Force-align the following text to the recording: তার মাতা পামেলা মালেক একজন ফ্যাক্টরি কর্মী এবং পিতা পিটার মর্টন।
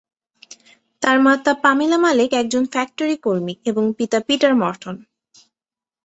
তার 1.01 1.17
মাতা 1.19 1.53
পামেলা 1.63 1.97
মালেক 1.97 2.29
একজন 2.33 2.63
ফ্যাক্টরি 2.65 3.15
কর্মী 3.17 3.53
এবং 3.65 3.83
পিতা 3.97 4.19
পিটার 4.27 4.53
মর্টন। 4.55 4.95